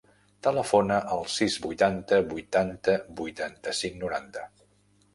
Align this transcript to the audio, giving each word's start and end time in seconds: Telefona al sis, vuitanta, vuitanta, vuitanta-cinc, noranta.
Telefona 0.45 0.97
al 1.17 1.21
sis, 1.33 1.59
vuitanta, 1.67 2.21
vuitanta, 2.33 2.99
vuitanta-cinc, 3.23 4.05
noranta. 4.07 4.53